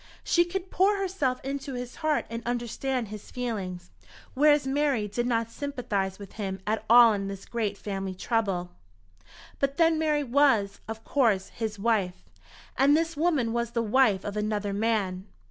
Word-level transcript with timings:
She 0.23 0.45
could 0.45 0.71
pour 0.71 0.97
herself 0.97 1.39
into 1.45 1.75
his 1.75 1.97
heart 1.97 2.25
and 2.27 2.41
understand 2.43 3.09
his 3.09 3.29
feelings, 3.29 3.91
whereas 4.33 4.65
Mary 4.65 5.07
did 5.07 5.27
not 5.27 5.51
sympathize 5.51 6.17
with 6.17 6.31
him 6.41 6.59
at 6.65 6.83
all 6.89 7.13
in 7.13 7.27
this 7.27 7.45
great 7.45 7.77
family 7.77 8.15
trouble. 8.15 8.71
But 9.59 9.77
then 9.77 9.99
Mary 9.99 10.23
was, 10.23 10.79
of 10.87 11.03
course, 11.03 11.49
his 11.49 11.77
wife, 11.77 12.23
and 12.75 12.97
this 12.97 13.15
woman 13.15 13.53
was 13.53 13.73
the 13.73 13.83
wife 13.83 14.25
of 14.25 14.35
another 14.35 14.73
man. 14.73 15.27